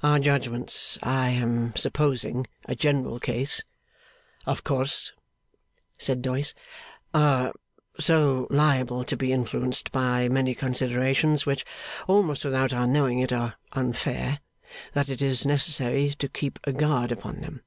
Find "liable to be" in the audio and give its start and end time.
8.48-9.32